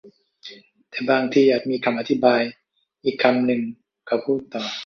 [0.89, 2.41] แต่บางทีอาจมีคำอธิบาย
[3.05, 3.61] อีกคำหนึ่ง
[4.07, 4.63] เขาพูดต่อ